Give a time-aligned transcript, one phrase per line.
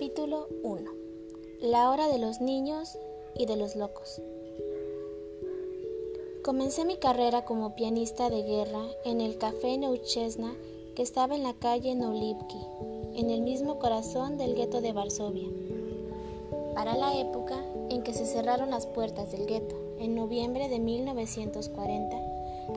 [0.00, 0.90] Capítulo 1
[1.60, 2.96] La hora de los niños
[3.36, 4.22] y de los locos.
[6.42, 10.54] Comencé mi carrera como pianista de guerra en el Café Neuchesna
[10.96, 12.56] que estaba en la calle Nolivki,
[13.14, 15.48] en el mismo corazón del gueto de Varsovia.
[16.74, 22.16] Para la época en que se cerraron las puertas del gueto, en noviembre de 1940,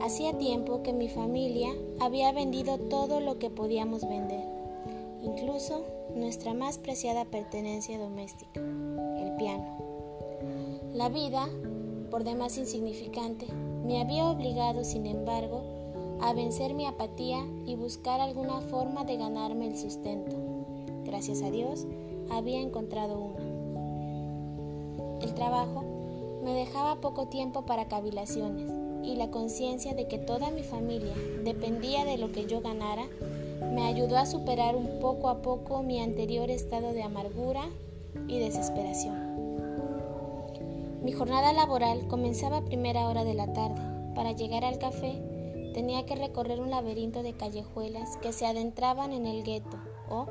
[0.02, 4.44] hacía tiempo que mi familia había vendido todo lo que podíamos vender,
[5.22, 5.84] incluso
[6.14, 9.78] nuestra más preciada pertenencia doméstica, el piano.
[10.92, 11.48] La vida,
[12.10, 13.46] por demás insignificante,
[13.84, 15.62] me había obligado, sin embargo,
[16.20, 20.36] a vencer mi apatía y buscar alguna forma de ganarme el sustento.
[21.04, 21.86] Gracias a Dios,
[22.30, 23.44] había encontrado una.
[25.20, 25.84] El trabajo
[26.44, 28.70] me dejaba poco tiempo para cavilaciones
[29.02, 33.04] y la conciencia de que toda mi familia dependía de lo que yo ganara
[33.74, 37.64] me ayudó a superar un poco a poco mi anterior estado de amargura
[38.28, 39.34] y desesperación.
[41.02, 43.82] Mi jornada laboral comenzaba a primera hora de la tarde.
[44.14, 45.20] Para llegar al café
[45.74, 49.76] tenía que recorrer un laberinto de callejuelas que se adentraban en el gueto
[50.08, 50.26] o,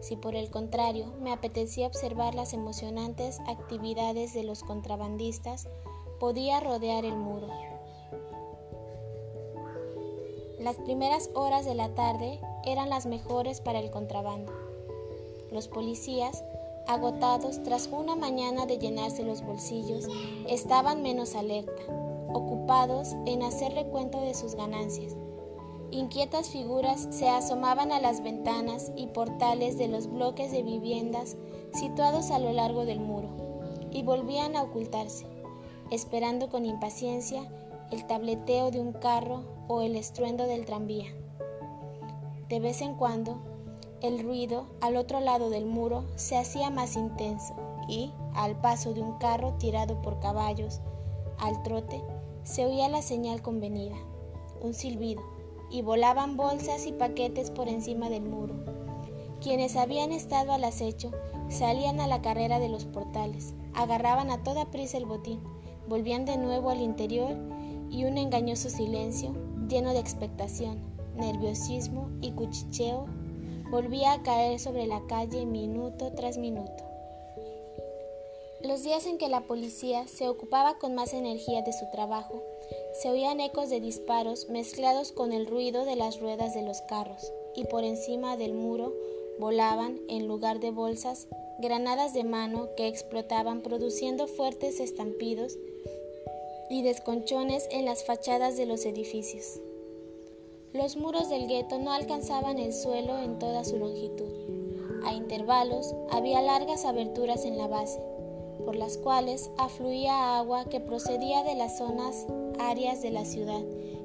[0.00, 5.68] si por el contrario me apetecía observar las emocionantes actividades de los contrabandistas,
[6.18, 7.48] podía rodear el muro.
[10.58, 14.52] Las primeras horas de la tarde eran las mejores para el contrabando.
[15.50, 16.44] Los policías,
[16.86, 20.06] agotados tras una mañana de llenarse los bolsillos,
[20.48, 21.82] estaban menos alerta,
[22.32, 25.16] ocupados en hacer recuento de sus ganancias.
[25.92, 31.36] Inquietas figuras se asomaban a las ventanas y portales de los bloques de viviendas
[31.72, 33.28] situados a lo largo del muro
[33.92, 35.26] y volvían a ocultarse,
[35.92, 37.48] esperando con impaciencia
[37.92, 41.06] el tableteo de un carro o el estruendo del tranvía.
[42.48, 43.38] De vez en cuando,
[44.02, 47.54] el ruido al otro lado del muro se hacía más intenso
[47.88, 50.80] y, al paso de un carro tirado por caballos,
[51.38, 52.02] al trote,
[52.44, 53.96] se oía la señal convenida,
[54.60, 55.22] un silbido,
[55.70, 58.54] y volaban bolsas y paquetes por encima del muro.
[59.40, 61.10] Quienes habían estado al acecho
[61.48, 65.40] salían a la carrera de los portales, agarraban a toda prisa el botín,
[65.88, 67.36] volvían de nuevo al interior
[67.90, 69.32] y un engañoso silencio,
[69.68, 73.06] lleno de expectación, nerviosismo y cuchicheo
[73.70, 76.84] volvía a caer sobre la calle minuto tras minuto.
[78.62, 82.42] Los días en que la policía se ocupaba con más energía de su trabajo,
[83.00, 87.32] se oían ecos de disparos mezclados con el ruido de las ruedas de los carros,
[87.54, 88.94] y por encima del muro
[89.38, 91.28] volaban, en lugar de bolsas,
[91.58, 95.58] granadas de mano que explotaban produciendo fuertes estampidos
[96.70, 99.60] y desconchones en las fachadas de los edificios.
[100.76, 104.28] Los muros del gueto no alcanzaban el suelo en toda su longitud.
[105.06, 107.98] A intervalos había largas aberturas en la base,
[108.62, 112.26] por las cuales afluía agua que procedía de las zonas
[112.58, 113.62] áreas de la ciudad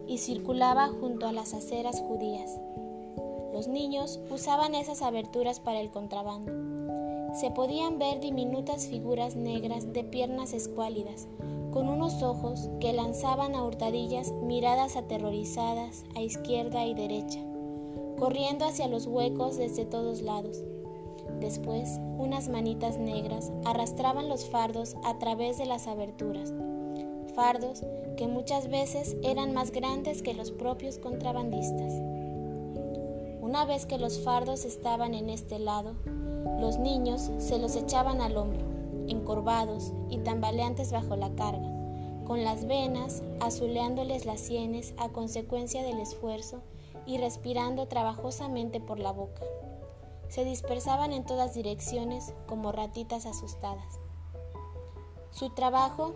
[0.07, 2.57] y circulaba junto a las aceras judías.
[3.51, 6.53] Los niños usaban esas aberturas para el contrabando.
[7.35, 11.27] Se podían ver diminutas figuras negras de piernas escuálidas,
[11.71, 17.39] con unos ojos que lanzaban a hurtadillas miradas aterrorizadas a izquierda y derecha,
[18.19, 20.63] corriendo hacia los huecos desde todos lados.
[21.39, 26.53] Después, unas manitas negras arrastraban los fardos a través de las aberturas,
[27.35, 27.83] fardos
[28.17, 31.93] que muchas veces eran más grandes que los propios contrabandistas.
[33.39, 35.93] Una vez que los fardos estaban en este lado,
[36.59, 38.70] los niños se los echaban al hombro
[39.07, 41.69] encorvados y tambaleantes bajo la carga,
[42.25, 46.61] con las venas azuleándoles las sienes a consecuencia del esfuerzo
[47.05, 49.41] y respirando trabajosamente por la boca.
[50.29, 53.99] Se dispersaban en todas direcciones como ratitas asustadas.
[55.31, 56.13] Su trabajo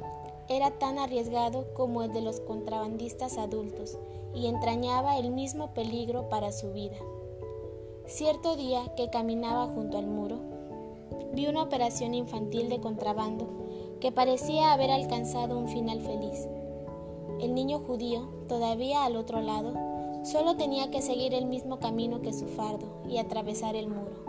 [0.47, 3.97] era tan arriesgado como el de los contrabandistas adultos
[4.33, 6.97] y entrañaba el mismo peligro para su vida.
[8.05, 10.39] Cierto día que caminaba junto al muro,
[11.35, 13.47] vi una operación infantil de contrabando
[13.99, 16.47] que parecía haber alcanzado un final feliz.
[17.41, 19.73] El niño judío, todavía al otro lado,
[20.23, 24.23] solo tenía que seguir el mismo camino que su fardo y atravesar el muro.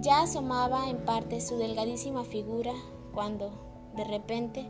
[0.00, 2.72] Ya asomaba en parte su delgadísima figura
[3.14, 3.50] cuando,
[3.94, 4.66] de repente,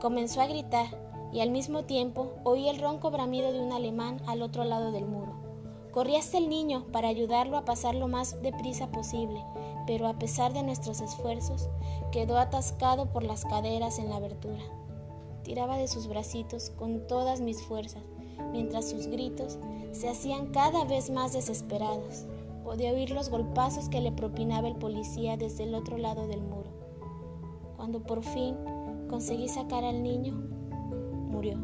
[0.00, 0.86] comenzó a gritar
[1.32, 5.06] y al mismo tiempo oí el ronco bramido de un alemán al otro lado del
[5.06, 5.34] muro.
[5.92, 9.44] Corrí hasta el niño para ayudarlo a pasar lo más deprisa posible,
[9.86, 11.68] pero a pesar de nuestros esfuerzos,
[12.12, 14.62] quedó atascado por las caderas en la abertura.
[15.42, 18.02] Tiraba de sus bracitos con todas mis fuerzas,
[18.52, 19.58] mientras sus gritos
[19.92, 22.26] se hacían cada vez más desesperados.
[22.64, 26.70] podía oír los golpazos que le propinaba el policía desde el otro lado del muro.
[27.76, 28.54] Cuando por fin
[29.08, 30.34] conseguí sacar al niño,
[31.30, 31.58] murió.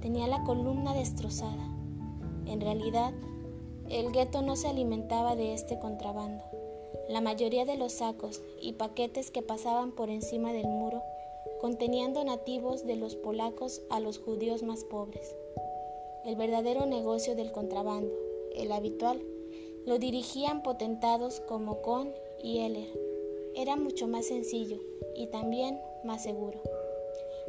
[0.00, 1.64] Tenía la columna destrozada.
[2.46, 3.12] En realidad,
[3.88, 6.44] el gueto no se alimentaba de este contrabando.
[7.08, 11.02] La mayoría de los sacos y paquetes que pasaban por encima del muro
[11.58, 15.34] contenían donativos de los polacos a los judíos más pobres.
[16.26, 18.12] El verdadero negocio del contrabando,
[18.54, 19.22] el habitual,
[19.86, 22.12] lo dirigían potentados como Kohn
[22.42, 22.92] y Heller.
[23.54, 24.78] Era mucho más sencillo
[25.16, 26.60] y también más seguro.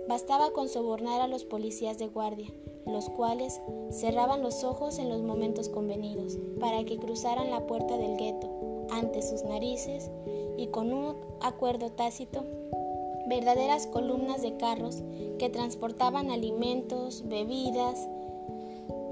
[0.07, 2.47] Bastaba con sobornar a los policías de guardia,
[2.85, 3.59] los cuales
[3.91, 8.58] cerraban los ojos en los momentos convenidos para que cruzaran la puerta del gueto
[8.91, 10.09] ante sus narices
[10.57, 12.43] y con un acuerdo tácito,
[13.27, 15.03] verdaderas columnas de carros
[15.37, 18.07] que transportaban alimentos, bebidas,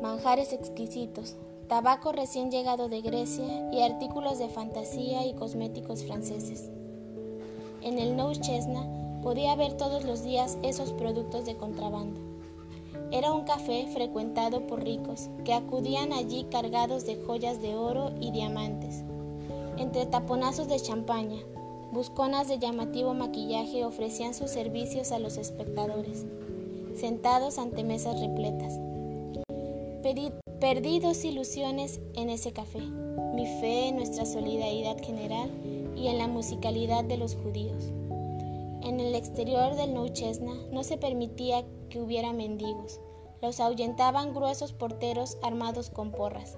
[0.02, 1.36] manjares exquisitos,
[1.68, 6.70] tabaco recién llegado de Grecia y artículos de fantasía y cosméticos franceses.
[7.82, 8.86] En el Nou Chesna
[9.22, 12.20] podía ver todos los días esos productos de contrabando.
[13.12, 18.32] Era un café frecuentado por ricos que acudían allí cargados de joyas de oro y
[18.32, 19.04] diamantes.
[19.78, 21.40] Entre taponazos de champaña,
[21.92, 26.26] busconas de llamativo maquillaje ofrecían sus servicios a los espectadores,
[26.96, 28.80] sentados ante mesas repletas.
[30.60, 32.82] Perdí dos ilusiones en ese café,
[33.36, 35.52] mi fe en nuestra solidaridad general
[35.96, 37.92] y en la musicalidad de los judíos.
[38.82, 43.00] En el exterior del Nou Chesna no se permitía que hubiera mendigos.
[43.44, 46.58] Los ahuyentaban gruesos porteros armados con porras.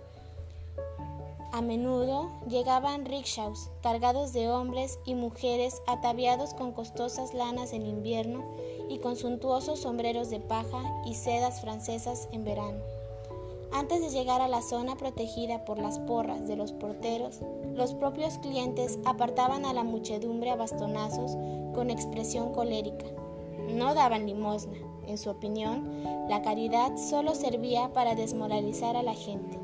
[1.52, 8.44] A menudo llegaban rickshaws cargados de hombres y mujeres ataviados con costosas lanas en invierno
[8.88, 12.80] y con suntuosos sombreros de paja y sedas francesas en verano.
[13.72, 17.40] Antes de llegar a la zona protegida por las porras de los porteros,
[17.76, 21.36] los propios clientes apartaban a la muchedumbre a bastonazos
[21.74, 23.06] con expresión colérica.
[23.70, 24.78] No daban limosna.
[25.08, 29.58] En su opinión, la caridad solo servía para desmoralizar a la gente.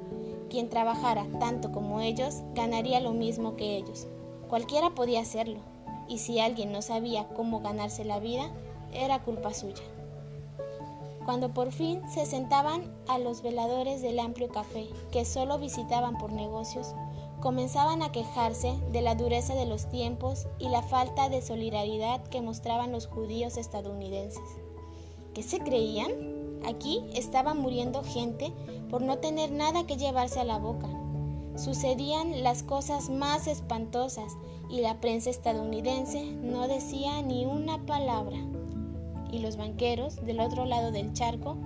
[0.56, 4.07] Quien trabajara tanto como ellos ganaría lo mismo que ellos.
[4.48, 5.60] Cualquiera podía hacerlo,
[6.07, 8.50] y si alguien no sabía cómo ganarse la vida,
[8.94, 9.84] era culpa suya.
[11.25, 16.31] Cuando por fin se sentaban a los veladores del amplio café, que solo visitaban por
[16.31, 16.96] negocios,
[17.42, 22.42] comenzaban a quejarse de la dureza de los tiempos y la falta de solidaridad que
[22.42, 24.40] mostraban los judíos estadounidenses.
[25.34, 26.35] ¿Qué se creían?
[26.65, 28.51] Aquí estaba muriendo gente
[28.89, 30.89] por no tener nada que llevarse a la boca.
[31.56, 34.38] Sucedían las cosas más espantosas
[34.69, 38.38] y la prensa estadounidense no decía ni una palabra
[39.31, 41.57] y los banqueros del otro lado del charco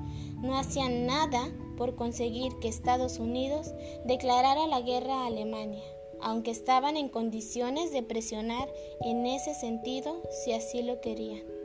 [0.42, 3.74] no hacían nada por conseguir que Estados Unidos
[4.06, 5.84] declarara la guerra a Alemania,
[6.22, 8.68] aunque estaban en condiciones de presionar
[9.02, 11.59] en ese sentido si así lo querían.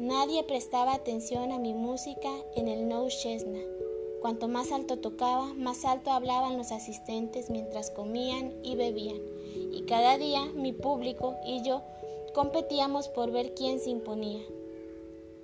[0.00, 3.58] Nadie prestaba atención a mi música en el No Chesna.
[4.22, 9.20] Cuanto más alto tocaba, más alto hablaban los asistentes mientras comían y bebían.
[9.74, 11.82] Y cada día mi público y yo
[12.32, 14.40] competíamos por ver quién se imponía.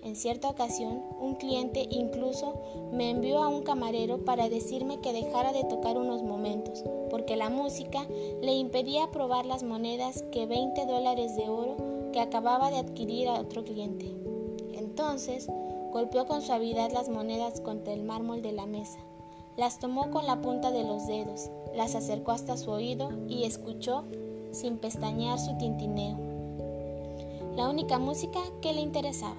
[0.02, 2.54] En cierta ocasión, un cliente incluso
[2.92, 7.50] me envió a un camarero para decirme que dejara de tocar unos momentos, porque la
[7.50, 8.06] música
[8.40, 11.76] le impedía probar las monedas que 20 dólares de oro
[12.14, 14.16] que acababa de adquirir a otro cliente.
[14.98, 15.46] Entonces,
[15.92, 18.98] golpeó con suavidad las monedas contra el mármol de la mesa.
[19.58, 24.04] Las tomó con la punta de los dedos, las acercó hasta su oído y escuchó
[24.52, 26.16] sin pestañear su tintineo.
[27.56, 29.36] La única música que le interesaba.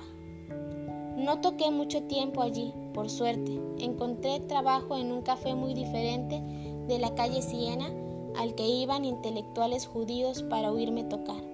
[1.15, 3.59] No toqué mucho tiempo allí, por suerte.
[3.79, 6.39] Encontré trabajo en un café muy diferente
[6.87, 7.91] de la calle Siena
[8.35, 11.46] al que iban intelectuales judíos para oírme tocar.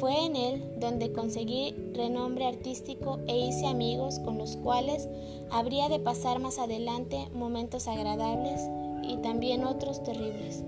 [0.00, 5.10] Fue en él donde conseguí renombre artístico e hice amigos con los cuales
[5.50, 8.62] habría de pasar más adelante momentos agradables
[9.02, 10.64] y también otros terribles.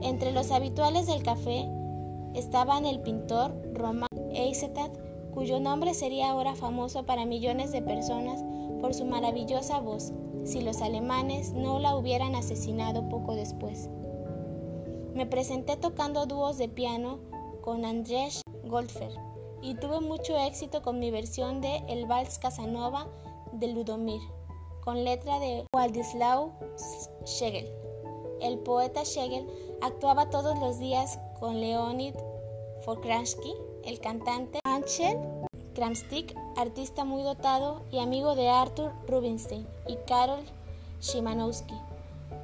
[0.00, 1.68] Entre los habituales del café
[2.34, 4.92] estaban el pintor Román Eisetat,
[5.34, 8.44] cuyo nombre sería ahora famoso para millones de personas
[8.80, 10.12] por su maravillosa voz,
[10.44, 13.90] si los alemanes no la hubieran asesinado poco después.
[15.14, 17.18] Me presenté tocando dúos de piano
[17.62, 19.12] con Andrzej Goldfer
[19.62, 23.06] y tuve mucho éxito con mi versión de El Vals Casanova
[23.52, 24.20] de Ludomir,
[24.82, 26.50] con letra de Władysław
[27.24, 27.68] Schegel.
[28.40, 29.46] El poeta Schegel
[29.82, 32.14] actuaba todos los días con Leonid
[32.84, 35.18] Fokransky el cantante Angel
[35.74, 40.40] Kramstik, artista muy dotado y amigo de Arthur Rubinstein y Karol
[40.98, 41.74] Szymanowski.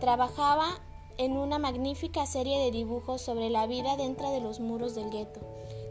[0.00, 0.80] Trabajaba
[1.18, 5.40] en una magnífica serie de dibujos sobre la vida dentro de los muros del gueto,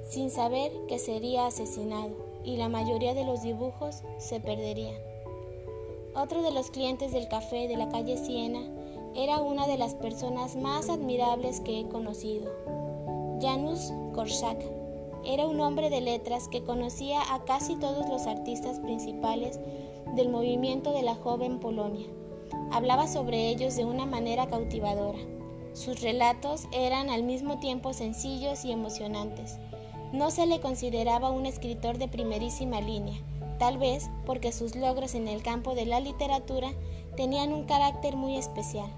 [0.07, 2.13] sin saber que sería asesinado,
[2.43, 4.95] y la mayoría de los dibujos se perderían.
[6.15, 8.61] Otro de los clientes del café de la calle Siena
[9.15, 12.51] era una de las personas más admirables que he conocido.
[13.41, 14.63] Janusz Korczak
[15.25, 19.59] era un hombre de letras que conocía a casi todos los artistas principales
[20.15, 22.07] del movimiento de la joven Polonia.
[22.75, 25.17] Hablaba sobre ellos de una manera cautivadora.
[25.71, 29.59] Sus relatos eran al mismo tiempo sencillos y emocionantes.
[30.11, 33.17] No se le consideraba un escritor de primerísima línea,
[33.59, 36.73] tal vez porque sus logros en el campo de la literatura
[37.15, 38.91] tenían un carácter muy especial.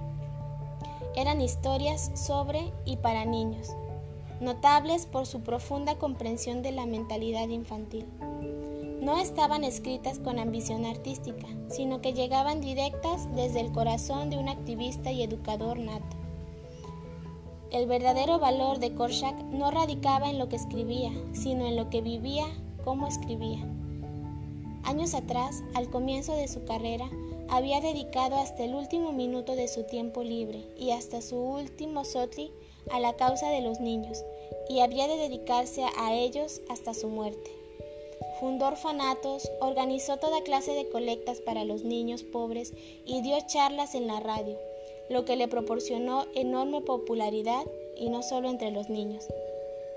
[1.15, 3.75] Eran historias sobre y para niños,
[4.41, 8.07] notables por su profunda comprensión de la mentalidad infantil.
[9.01, 14.49] No estaban escritas con ambición artística, sino que llegaban directas desde el corazón de un
[14.49, 16.17] activista y educador nato.
[17.69, 22.01] El verdadero valor de Korczak no radicaba en lo que escribía, sino en lo que
[22.01, 22.45] vivía,
[22.83, 23.59] cómo escribía.
[24.83, 27.09] Años atrás, al comienzo de su carrera,
[27.49, 32.51] había dedicado hasta el último minuto de su tiempo libre y hasta su último sotli
[32.91, 34.23] a la causa de los niños,
[34.69, 37.56] y había de dedicarse a ellos hasta su muerte.
[38.39, 42.71] Fundó orfanatos, organizó toda clase de colectas para los niños pobres
[43.03, 44.55] y dio charlas en la radio,
[45.09, 47.65] lo que le proporcionó enorme popularidad
[47.95, 49.25] y no solo entre los niños.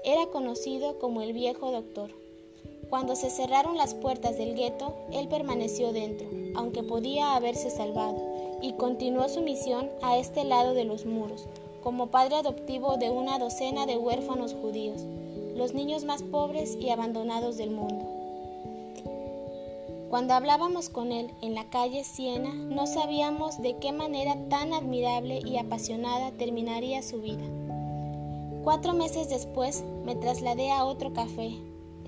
[0.04, 2.12] Era conocido como el viejo doctor.
[2.88, 8.18] Cuando se cerraron las puertas del gueto, él permaneció dentro, aunque podía haberse salvado,
[8.62, 11.46] y continuó su misión a este lado de los muros,
[11.82, 15.02] como padre adoptivo de una docena de huérfanos judíos,
[15.56, 18.19] los niños más pobres y abandonados del mundo.
[20.10, 25.38] Cuando hablábamos con él en la calle Siena, no sabíamos de qué manera tan admirable
[25.46, 27.44] y apasionada terminaría su vida.
[28.64, 31.52] Cuatro meses después me trasladé a otro café,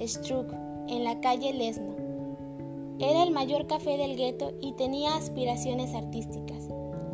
[0.01, 0.53] Struck,
[0.89, 1.95] en la calle Lesno.
[2.99, 6.69] Era el mayor café del gueto y tenía aspiraciones artísticas.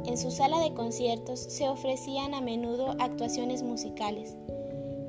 [0.06, 4.38] En su sala de conciertos se ofrecían a menudo actuaciones musicales.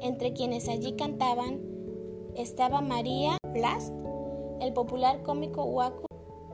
[0.02, 1.62] Entre quienes allí cantaban
[2.36, 3.94] estaba María Blast,
[4.62, 6.06] el popular cómico Waku,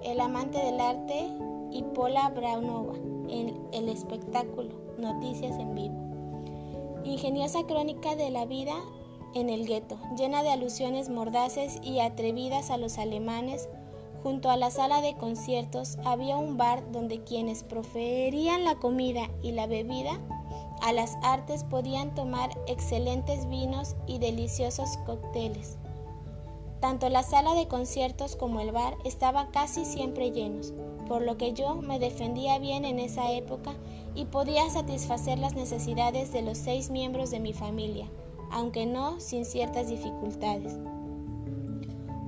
[0.04, 1.28] el amante del arte
[1.72, 2.96] y Pola Braunova
[3.28, 7.02] en el espectáculo Noticias en Vivo.
[7.04, 8.76] Ingeniosa crónica de la vida
[9.34, 13.68] en el gueto, llena de alusiones mordaces y atrevidas a los alemanes
[14.26, 19.52] Junto a la sala de conciertos había un bar donde quienes proferían la comida y
[19.52, 20.20] la bebida
[20.82, 25.78] a las artes podían tomar excelentes vinos y deliciosos cócteles.
[26.86, 30.72] Tanto la sala de conciertos como el bar estaban casi siempre llenos,
[31.08, 33.74] por lo que yo me defendía bien en esa época
[34.14, 38.08] y podía satisfacer las necesidades de los seis miembros de mi familia,
[38.52, 40.78] aunque no sin ciertas dificultades.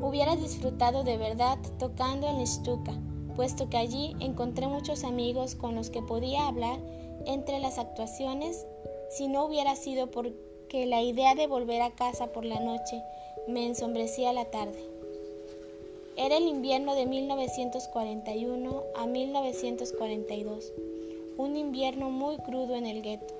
[0.02, 2.94] Hubiera disfrutado de verdad tocando en Stuka,
[3.36, 6.80] puesto que allí encontré muchos amigos con los que podía hablar
[7.28, 8.66] entre las actuaciones
[9.12, 13.04] si no hubiera sido porque la idea de volver a casa por la noche
[13.48, 14.78] me ensombrecía la tarde.
[16.18, 20.74] Era el invierno de 1941 a 1942,
[21.38, 23.34] un invierno muy crudo en el gueto.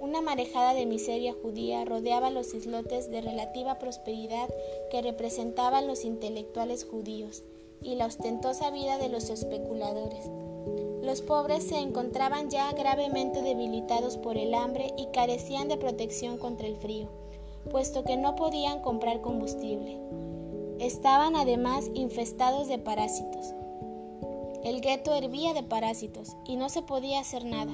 [0.00, 4.48] Una marejada de miseria judía rodeaba los islotes de relativa prosperidad
[4.90, 7.42] que representaban los intelectuales judíos
[7.82, 10.30] y la ostentosa vida de los especuladores.
[11.02, 16.66] Los pobres se encontraban ya gravemente debilitados por el hambre y carecían de protección contra
[16.66, 17.08] el frío,
[17.68, 19.98] puesto que no podían comprar combustible.
[20.78, 23.54] Estaban además infestados de parásitos.
[24.64, 27.72] El gueto hervía de parásitos y no se podía hacer nada.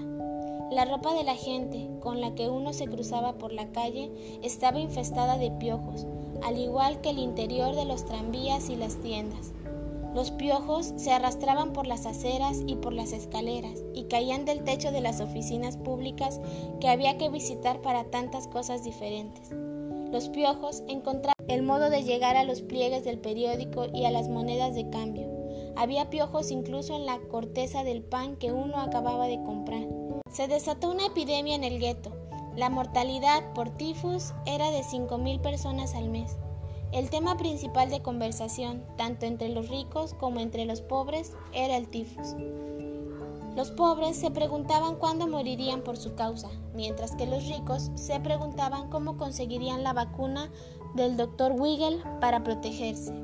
[0.70, 4.10] La ropa de la gente con la que uno se cruzaba por la calle
[4.42, 6.06] estaba infestada de piojos,
[6.42, 9.52] al igual que el interior de los tranvías y las tiendas.
[10.16, 14.90] Los piojos se arrastraban por las aceras y por las escaleras y caían del techo
[14.90, 16.40] de las oficinas públicas
[16.80, 19.52] que había que visitar para tantas cosas diferentes.
[20.10, 24.28] Los piojos encontraban el modo de llegar a los pliegues del periódico y a las
[24.28, 25.28] monedas de cambio.
[25.76, 29.86] Había piojos incluso en la corteza del pan que uno acababa de comprar.
[30.30, 32.12] Se desató una epidemia en el gueto.
[32.56, 36.36] La mortalidad por tifus era de 5.000 personas al mes.
[36.92, 41.88] El tema principal de conversación, tanto entre los ricos como entre los pobres, era el
[41.88, 42.36] tifus.
[43.56, 48.90] Los pobres se preguntaban cuándo morirían por su causa, mientras que los ricos se preguntaban
[48.90, 50.52] cómo conseguirían la vacuna
[50.94, 51.52] del Dr.
[51.58, 53.14] Wigel para protegerse.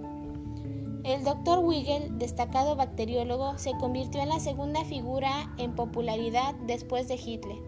[1.04, 1.58] El Dr.
[1.58, 7.58] Wigel, destacado bacteriólogo, se convirtió en la segunda figura en popularidad después de Hitler.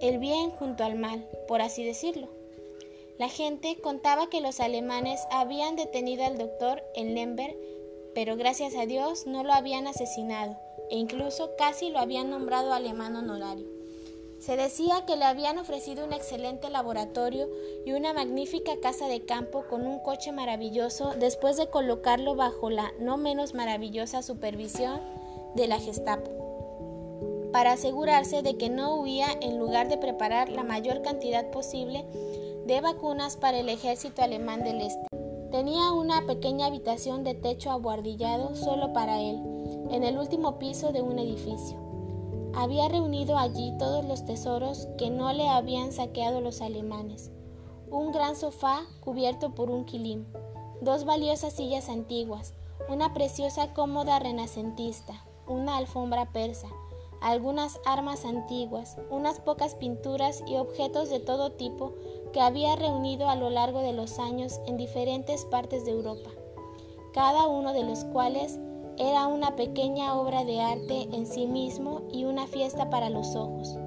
[0.00, 2.28] el bien junto al mal, por así decirlo.
[3.18, 7.56] La gente contaba que los alemanes habían detenido al doctor en Lemberg,
[8.14, 10.56] pero gracias a Dios no lo habían asesinado
[10.90, 13.66] e incluso casi lo habían nombrado alemán honorario.
[14.38, 17.48] Se decía que le habían ofrecido un excelente laboratorio
[17.86, 22.92] y una magnífica casa de campo con un coche maravilloso después de colocarlo bajo la
[23.00, 25.00] no menos maravillosa supervisión
[25.54, 26.30] de la Gestapo,
[27.52, 32.04] para asegurarse de que no huía en lugar de preparar la mayor cantidad posible
[32.66, 35.23] de vacunas para el ejército alemán del Este.
[35.54, 39.40] Tenía una pequeña habitación de techo abuhardillado solo para él,
[39.88, 41.78] en el último piso de un edificio.
[42.56, 47.30] Había reunido allí todos los tesoros que no le habían saqueado los alemanes.
[47.88, 50.24] Un gran sofá cubierto por un quilim,
[50.80, 52.54] dos valiosas sillas antiguas,
[52.88, 56.66] una preciosa cómoda renacentista, una alfombra persa,
[57.20, 61.94] algunas armas antiguas, unas pocas pinturas y objetos de todo tipo
[62.34, 66.30] que había reunido a lo largo de los años en diferentes partes de Europa,
[67.12, 68.58] cada uno de los cuales
[68.98, 73.78] era una pequeña obra de arte en sí mismo y una fiesta para los ojos.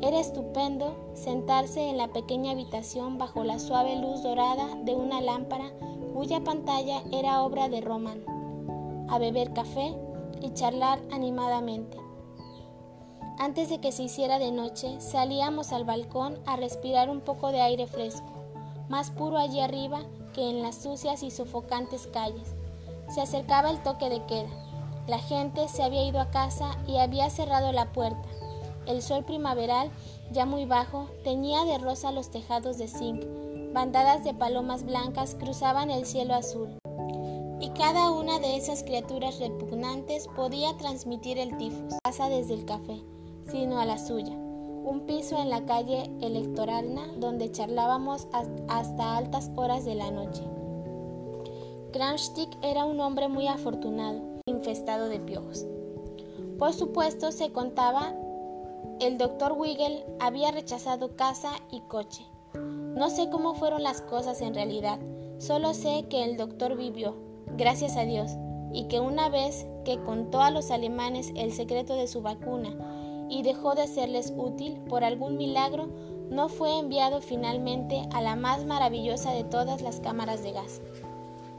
[0.00, 5.70] Era estupendo sentarse en la pequeña habitación bajo la suave luz dorada de una lámpara
[6.12, 8.24] cuya pantalla era obra de Roman,
[9.08, 9.94] a beber café
[10.40, 12.01] y charlar animadamente.
[13.38, 17.60] Antes de que se hiciera de noche, salíamos al balcón a respirar un poco de
[17.60, 18.30] aire fresco,
[18.88, 22.54] más puro allí arriba que en las sucias y sofocantes calles.
[23.08, 24.48] Se acercaba el toque de queda.
[25.06, 28.28] La gente se había ido a casa y había cerrado la puerta.
[28.86, 29.90] El sol primaveral,
[30.32, 33.24] ya muy bajo, teñía de rosa los tejados de zinc.
[33.72, 36.78] Bandadas de palomas blancas cruzaban el cielo azul.
[37.60, 41.94] Y cada una de esas criaturas repugnantes podía transmitir el tifus.
[42.02, 43.00] Pasa desde el café,
[43.52, 44.32] sino a la suya.
[44.32, 48.26] Un piso en la calle Electoralna donde charlábamos
[48.68, 50.42] hasta altas horas de la noche.
[51.92, 55.66] Kramstick era un hombre muy afortunado, infestado de piojos.
[56.58, 58.14] Por supuesto, se contaba,
[59.00, 62.24] el doctor Wiggle había rechazado casa y coche.
[62.54, 64.98] No sé cómo fueron las cosas en realidad,
[65.38, 67.16] solo sé que el doctor vivió,
[67.58, 68.30] gracias a Dios,
[68.72, 72.91] y que una vez que contó a los alemanes el secreto de su vacuna
[73.28, 75.88] y dejó de serles útil por algún milagro,
[76.30, 80.80] no fue enviado finalmente a la más maravillosa de todas las cámaras de gas.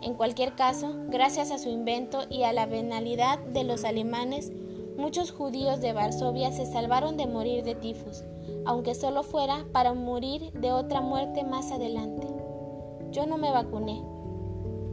[0.02, 4.52] En cualquier caso, gracias a su invento y a la venalidad de los alemanes,
[4.98, 8.24] muchos judíos de Varsovia se salvaron de morir de tifus,
[8.66, 12.28] aunque solo fuera para morir de otra muerte más adelante.
[13.12, 14.02] Yo no me vacuné.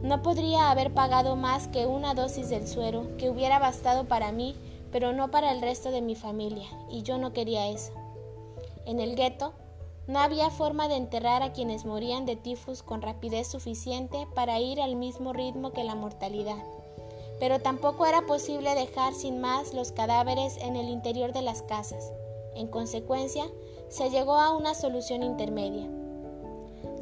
[0.03, 4.55] No podría haber pagado más que una dosis del suero, que hubiera bastado para mí,
[4.91, 7.91] pero no para el resto de mi familia, y yo no quería eso.
[8.85, 9.53] En el gueto,
[10.07, 14.81] no había forma de enterrar a quienes morían de tifus con rapidez suficiente para ir
[14.81, 16.63] al mismo ritmo que la mortalidad,
[17.39, 22.11] pero tampoco era posible dejar sin más los cadáveres en el interior de las casas.
[22.55, 23.45] En consecuencia,
[23.89, 25.87] se llegó a una solución intermedia.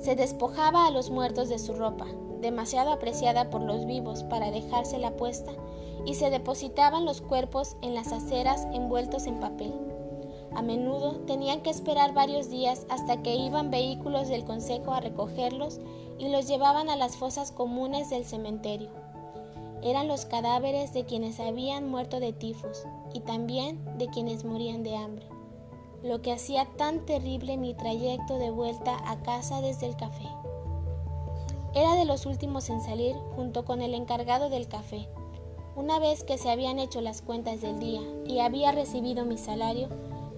[0.02, 2.06] Se despojaba a los muertos de su ropa,
[2.42, 5.52] demasiado apreciada por los vivos para dejársela puesta,
[6.06, 9.74] y se depositaban los cuerpos en las aceras envueltos en papel.
[10.56, 15.80] A menudo tenían que esperar varios días hasta que iban vehículos del consejo a recogerlos
[16.18, 18.90] y los llevaban a las fosas comunes del cementerio.
[19.82, 24.96] Eran los cadáveres de quienes habían muerto de tifus y también de quienes morían de
[24.96, 25.26] hambre,
[26.04, 30.28] lo que hacía tan terrible mi trayecto de vuelta a casa desde el café.
[31.76, 35.08] Era de los últimos en salir junto con el encargado del café.
[35.76, 39.88] Una vez que se habían hecho las cuentas del día y había recibido mi salario,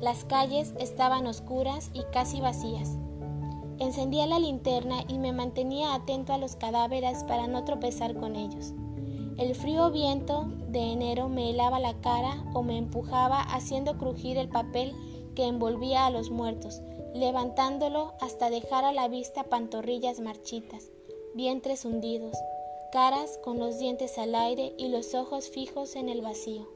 [0.02, 2.98] las calles estaban oscuras y casi vacías.
[3.80, 8.74] Encendía la linterna y me mantenía atento a los cadáveres para no tropezar con ellos.
[9.38, 14.50] El frío viento de enero me helaba la cara o me empujaba haciendo crujir el
[14.50, 14.94] papel
[15.34, 16.82] que envolvía a los muertos,
[17.16, 20.92] levantándolo hasta dejar a la vista pantorrillas marchitas,
[21.34, 22.36] vientres hundidos,
[22.92, 26.68] caras con los dientes al aire y los ojos fijos en el vacío.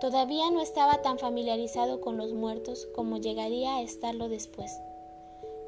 [0.00, 4.80] Todavía no estaba tan familiarizado con los muertos como llegaría a estarlo después.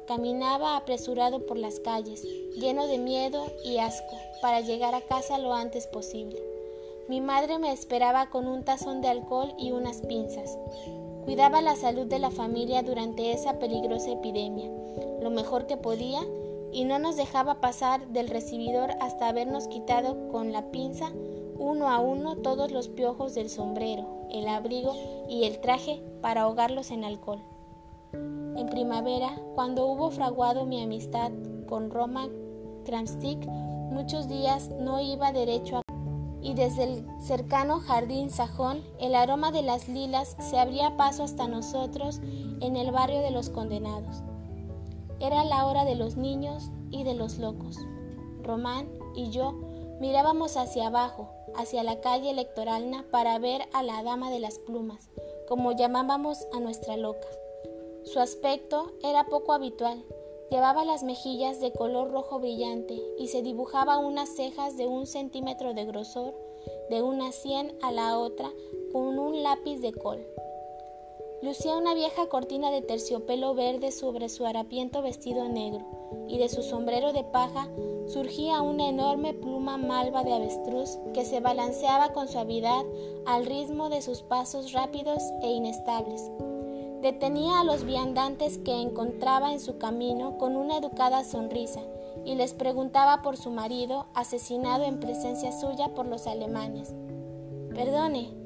[0.07, 2.23] Caminaba apresurado por las calles,
[2.55, 6.41] lleno de miedo y asco, para llegar a casa lo antes posible.
[7.09, 10.57] Mi madre me esperaba con un tazón de alcohol y unas pinzas.
[11.25, 14.69] Cuidaba la salud de la familia durante esa peligrosa epidemia,
[15.21, 16.21] lo mejor que podía,
[16.77, 21.11] y no nos dejaba pasar del recibidor hasta habernos quitado con la pinza
[21.57, 24.93] uno a uno todos los piojos del sombrero, el abrigo
[25.27, 27.41] y el traje para ahogarlos en alcohol.
[28.13, 31.31] En primavera, cuando hubo fraguado mi amistad
[31.67, 32.27] con Roma
[32.85, 35.81] Kramstik, muchos días no iba derecho a
[36.43, 41.47] y desde el cercano jardín sajón el aroma de las lilas se abría paso hasta
[41.47, 42.21] nosotros
[42.61, 44.21] en el barrio de los condenados.
[45.19, 47.77] Era la hora de los niños y de los locos.
[48.43, 49.53] Román y yo
[49.99, 55.09] mirábamos hacia abajo, hacia la calle electoralna para ver a la dama de las plumas,
[55.47, 57.27] como llamábamos a nuestra loca.
[58.03, 60.05] Su aspecto era poco habitual,
[60.49, 65.73] Llevaba las mejillas de color rojo brillante y se dibujaba unas cejas de un centímetro
[65.73, 66.33] de grosor,
[66.89, 68.49] de una sien a la otra,
[68.93, 70.25] con un lápiz de col.
[71.43, 75.85] Lucía una vieja cortina de terciopelo verde sobre su harapiento vestido negro,
[76.27, 77.69] y de su sombrero de paja
[78.07, 82.83] surgía una enorme pluma malva de avestruz que se balanceaba con suavidad
[83.27, 86.31] al ritmo de sus pasos rápidos e inestables.
[87.01, 91.81] Detenía a los viandantes que encontraba en su camino con una educada sonrisa
[92.25, 96.95] y les preguntaba por su marido asesinado en presencia suya por los alemanes.
[97.75, 98.36] Perdone,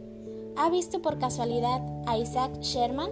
[0.55, 3.09] ¿ha visto por casualidad a Isaac Sherman?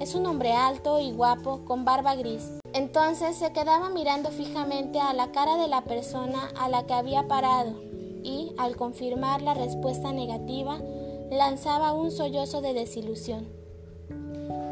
[0.00, 2.50] Es un hombre alto y guapo, con barba gris.
[2.72, 7.28] Entonces se quedaba mirando fijamente a la cara de la persona a la que había
[7.28, 7.74] parado
[8.22, 10.78] y, al confirmar la respuesta negativa,
[11.30, 13.48] lanzaba un sollozo de desilusión.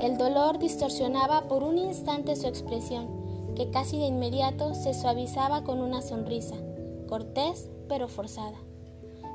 [0.01, 5.81] El dolor distorsionaba por un instante su expresión, que casi de inmediato se suavizaba con
[5.81, 6.55] una sonrisa,
[7.09, 8.68] cortés pero forzada.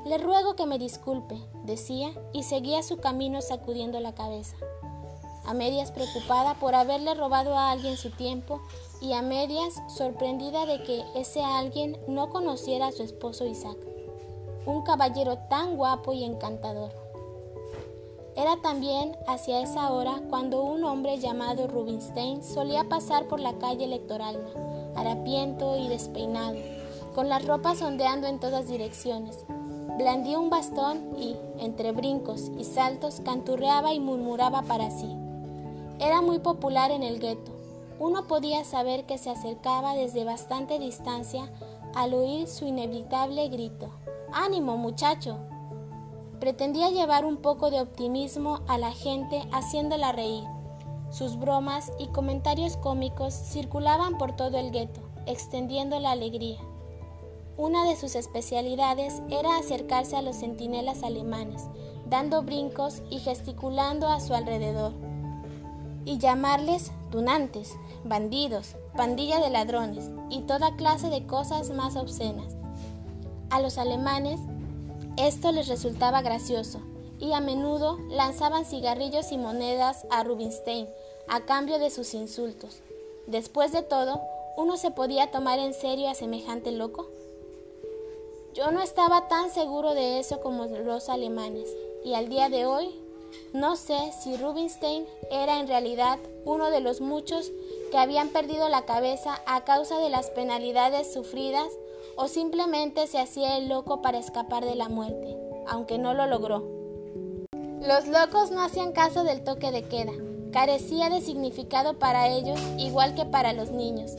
[0.04, 4.54] Le ruego que me disculpe, decía, y seguía su camino sacudiendo la cabeza.
[5.46, 8.60] A medias preocupada por haberle robado a alguien su tiempo
[9.00, 13.78] y a medias sorprendida de que ese alguien no conociera a su esposo Isaac,
[14.66, 16.92] un caballero tan guapo y encantador.
[18.36, 23.84] Era también hacia esa hora cuando un hombre llamado Rubinstein solía pasar por la calle
[23.84, 24.38] electoral,
[24.96, 26.58] harapiento y despeinado,
[27.14, 29.44] con las ropas ondeando en todas direcciones.
[29.96, 35.16] Blandía un bastón y, entre brincos y saltos, canturreaba y murmuraba para sí.
[36.00, 37.52] Era muy popular en el gueto.
[38.00, 41.48] Uno podía saber que se acercaba desde bastante distancia
[41.94, 43.88] al oír su inevitable grito.
[44.32, 45.38] ¡Ánimo, muchacho!
[46.40, 50.42] Pretendía llevar un poco de optimismo a la gente haciéndola reír.
[51.10, 56.58] Sus bromas y comentarios cómicos circulaban por todo el gueto, extendiendo la alegría.
[57.56, 61.62] Una de sus especialidades era acercarse a los centinelas alemanes,
[62.06, 64.92] dando brincos y gesticulando a su alrededor,
[66.04, 72.56] y llamarles tunantes, bandidos, pandilla de ladrones y toda clase de cosas más obscenas.
[73.50, 74.40] A los alemanes
[75.16, 76.80] esto les resultaba gracioso
[77.20, 80.88] y a menudo lanzaban cigarrillos y monedas a Rubinstein
[81.28, 82.80] a cambio de sus insultos.
[83.28, 84.20] Después de todo,
[84.56, 87.08] ¿uno se podía tomar en serio a semejante loco?
[88.54, 91.68] Yo no estaba tan seguro de eso como los alemanes,
[92.04, 92.94] y al día de hoy
[93.52, 97.50] no sé si Rubinstein era en realidad uno de los muchos
[97.90, 101.66] que habían perdido la cabeza a causa de las penalidades sufridas
[102.14, 105.36] o simplemente se hacía el loco para escapar de la muerte,
[105.66, 106.62] aunque no lo logró.
[107.80, 110.12] Los locos no hacían caso del toque de queda,
[110.52, 114.12] carecía de significado para ellos igual que para los niños,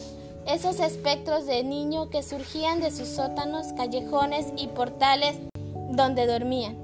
[0.48, 5.38] esos espectros de niño que surgían de sus sótanos, callejones y portales
[5.90, 6.78] donde dormían,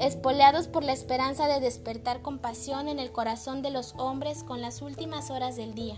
[0.00, 4.80] espoleados por la esperanza de despertar compasión en el corazón de los hombres con las
[4.80, 5.96] últimas horas del día.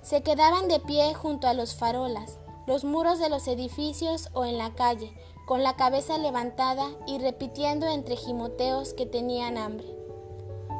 [0.00, 4.56] Se quedaban de pie junto a los farolas, los muros de los edificios o en
[4.56, 5.12] la calle,
[5.46, 9.88] con la cabeza levantada y repitiendo entre gimoteos que tenían hambre.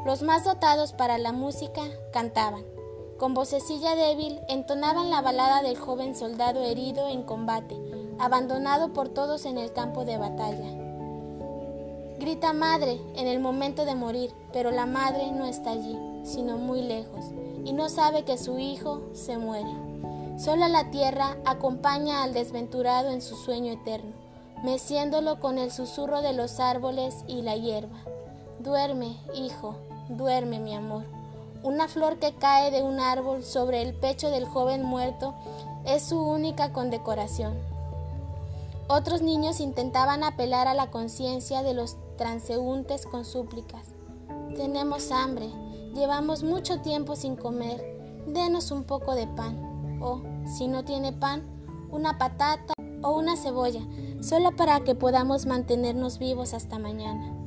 [0.07, 2.78] Los más dotados para la música cantaban.
[3.19, 7.77] Con vocecilla débil entonaban la balada del joven soldado herido en combate,
[8.21, 10.71] abandonado por todos en el campo de batalla.
[12.21, 16.81] Grita madre en el momento de morir, pero la madre no está allí, sino muy
[16.81, 17.25] lejos,
[17.65, 19.73] y no sabe que su hijo se muere.
[20.39, 24.13] Solo la tierra acompaña al desventurado en su sueño eterno,
[24.63, 27.99] meciéndolo con el susurro de los árboles y la hierba.
[28.61, 29.75] Duerme, hijo,
[30.09, 31.18] duerme, mi amor.
[31.63, 35.35] Una flor que cae de un árbol sobre el pecho del joven muerto
[35.85, 37.59] es su única condecoración.
[38.87, 43.87] Otros niños intentaban apelar a la conciencia de los transeúntes con súplicas.
[44.57, 45.51] Tenemos hambre,
[45.95, 47.85] llevamos mucho tiempo sin comer,
[48.27, 51.43] denos un poco de pan o, si no tiene pan,
[51.91, 53.83] una patata o una cebolla,
[54.21, 57.38] solo para que podamos mantenernos vivos hasta mañana.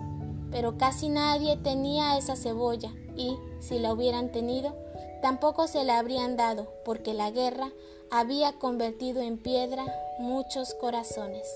[0.52, 4.76] Pero casi nadie tenía esa cebolla y, si la hubieran tenido,
[5.22, 7.72] tampoco se la habrían dado, porque la guerra
[8.10, 9.86] había convertido en piedra
[10.20, 11.48] muchos corazones.